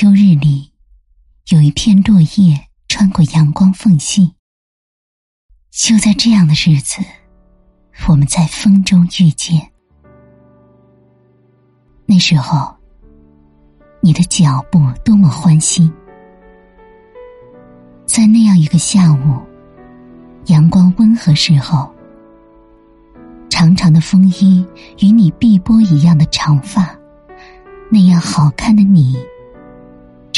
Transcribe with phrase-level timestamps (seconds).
[0.00, 0.70] 秋日里，
[1.50, 2.56] 有一片落叶
[2.86, 4.32] 穿过阳光缝隙。
[5.72, 7.02] 就在这样的日子，
[8.08, 9.60] 我们在风中遇见。
[12.06, 12.72] 那时候，
[14.00, 15.92] 你的脚步多么欢欣。
[18.06, 19.42] 在那样一个下午，
[20.46, 21.92] 阳光温和时候，
[23.50, 24.64] 长长的风衣
[25.00, 26.96] 与你碧波一样的长发，
[27.90, 29.16] 那样好看的你。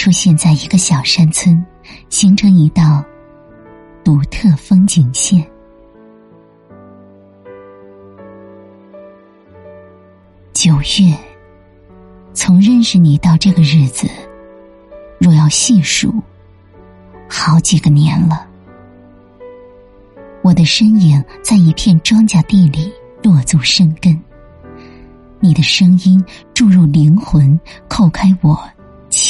[0.00, 1.62] 出现在一个小山村，
[2.08, 3.04] 形成一道
[4.02, 5.46] 独特风景线。
[10.54, 11.14] 九月，
[12.32, 14.08] 从认识你到这个日子，
[15.18, 16.14] 若要细数，
[17.28, 18.48] 好几个年了。
[20.40, 22.90] 我的身影在一片庄稼地里
[23.22, 24.18] 落足生根，
[25.40, 26.24] 你的声音
[26.54, 28.58] 注入灵魂，叩开我。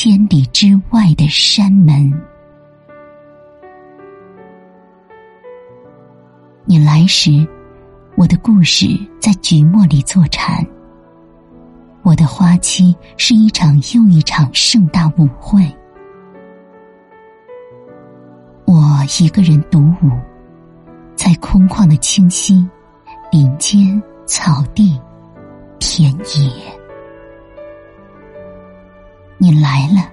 [0.03, 2.11] 千里之外的山门，
[6.65, 7.47] 你来时，
[8.17, 10.67] 我的故事在菊墨里坐禅。
[12.01, 15.71] 我的花期是一场又一场盛大舞会。
[18.65, 18.83] 我
[19.21, 20.19] 一个人独舞，
[21.15, 22.67] 在空旷的清溪、
[23.31, 24.99] 林间、草地、
[25.79, 26.80] 田野。
[29.43, 30.13] 你来了，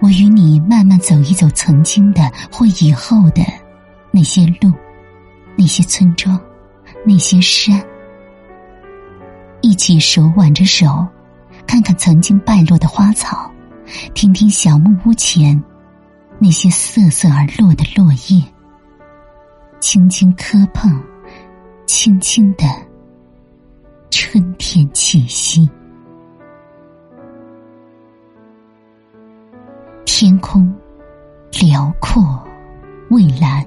[0.00, 3.40] 我与你慢慢走一走曾经的或以后的
[4.10, 4.72] 那些路，
[5.56, 6.36] 那些村庄，
[7.04, 7.80] 那些山，
[9.60, 11.06] 一起手挽着手，
[11.68, 13.48] 看看曾经败落的花草，
[14.12, 15.62] 听听小木屋前
[16.40, 18.42] 那些瑟瑟而落的落叶，
[19.78, 21.00] 轻轻磕碰，
[21.86, 22.64] 轻轻的
[24.10, 25.70] 春天气息。
[30.18, 30.74] 天空
[31.60, 32.42] 辽阔
[33.10, 33.62] 蔚蓝，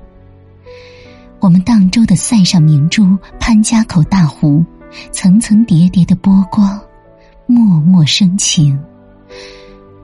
[1.39, 4.65] 我们荡舟的塞上明珠，潘家口大湖，
[5.11, 6.82] 层层叠叠的波光，
[7.45, 8.83] 脉脉深情。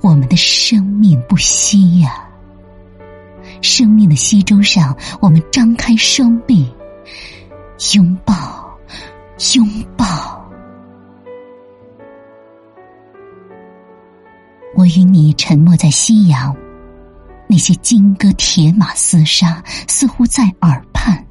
[0.02, 2.30] 我们的生命不息呀，
[3.64, 6.72] 生命的西洲上，我们张开双臂，
[7.96, 8.78] 拥抱，
[9.56, 9.68] 拥
[9.98, 10.35] 抱。
[14.76, 16.54] 我与你沉默在夕阳，
[17.48, 21.26] 那些金戈铁马厮杀，似乎在耳畔。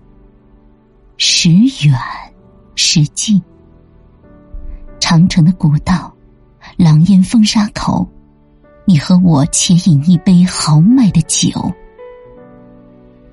[1.19, 1.50] 时
[1.87, 1.94] 远
[2.75, 3.41] 时近，
[4.99, 6.10] 长城的古道，
[6.78, 8.09] 狼烟风沙口，
[8.87, 11.50] 你和我且饮一杯豪迈的酒。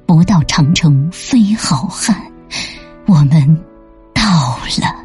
[0.05, 2.21] 不到长城非好汉，
[3.07, 3.57] 我们
[4.13, 4.21] 到
[4.81, 5.00] 了。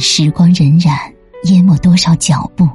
[0.00, 1.12] 时光荏苒，
[1.44, 2.66] 淹没多少脚步，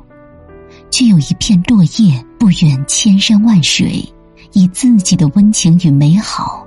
[0.89, 4.07] 却有一片落叶不远千山万水，
[4.53, 6.65] 以自己的温情与美好，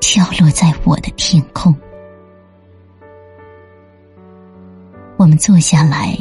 [0.00, 1.74] 飘落在我的天空。
[5.16, 6.18] 我们坐下来，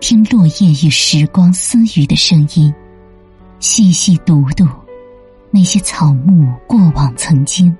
[0.00, 2.74] 听落叶与时光私语的声音，
[3.60, 4.66] 细细读读
[5.50, 7.74] 那些草木过往曾经。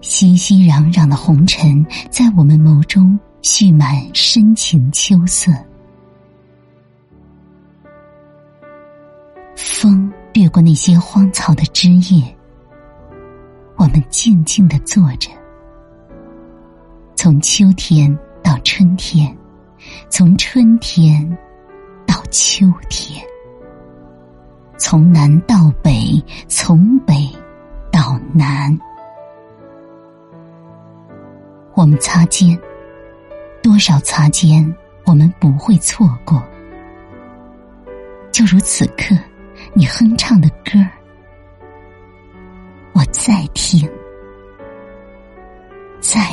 [0.00, 3.18] 熙熙攘攘的红尘，在我们眸中。
[3.42, 5.52] 蓄满深情秋色，
[9.54, 12.36] 风掠过那些荒草的枝叶，
[13.76, 15.30] 我们静静的坐着。
[17.14, 19.34] 从秋天到春天，
[20.08, 21.26] 从春天
[22.04, 23.24] 到秋天，
[24.76, 27.14] 从南到北，从北
[27.90, 28.76] 到南，
[31.74, 32.58] 我们擦肩。
[33.66, 34.72] 多少擦肩，
[35.06, 36.40] 我们不会错过。
[38.30, 39.12] 就如此刻，
[39.74, 40.88] 你哼唱的歌儿，
[42.92, 43.90] 我在听，
[46.00, 46.32] 在。